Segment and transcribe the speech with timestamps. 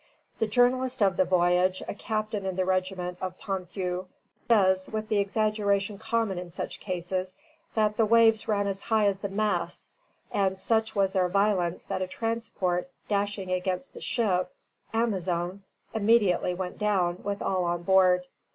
[0.39, 5.19] The journalist of the voyage, a captain in the regiment of Ponthieu, says, with the
[5.19, 7.35] exaggeration common in such cases,
[7.75, 9.99] that the waves ran as high as the masts;
[10.31, 14.51] and such was their violence that a transport, dashing against the ship
[14.91, 15.59] "Amazone,"
[15.93, 18.23] immediately went down, with all on board.